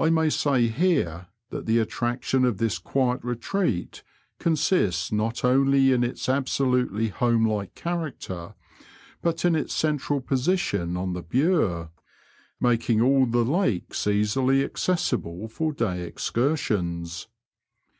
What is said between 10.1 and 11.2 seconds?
position on